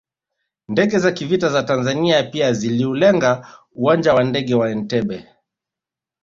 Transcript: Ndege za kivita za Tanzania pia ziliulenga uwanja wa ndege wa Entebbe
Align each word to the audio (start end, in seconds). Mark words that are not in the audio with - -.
Ndege 0.67 0.99
za 0.99 1.11
kivita 1.11 1.49
za 1.49 1.63
Tanzania 1.63 2.23
pia 2.23 2.53
ziliulenga 2.53 3.47
uwanja 3.71 4.13
wa 4.13 4.23
ndege 4.23 4.55
wa 4.55 4.69
Entebbe 4.71 5.25